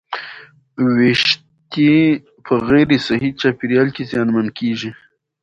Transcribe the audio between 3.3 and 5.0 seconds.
چاپېریال کې زیانمن کېږي.